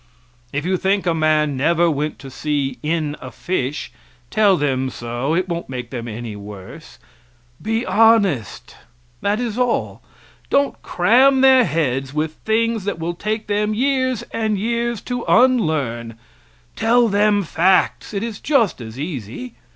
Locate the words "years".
13.75-14.23, 14.57-15.01